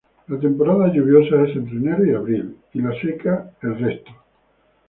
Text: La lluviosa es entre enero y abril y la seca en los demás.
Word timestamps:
La 0.29 0.37
lluviosa 0.87 1.43
es 1.43 1.55
entre 1.55 1.77
enero 1.77 2.03
y 2.03 2.15
abril 2.15 2.57
y 2.73 2.81
la 2.81 2.91
seca 2.99 3.51
en 3.61 3.69
los 3.69 3.77
demás. 3.79 3.99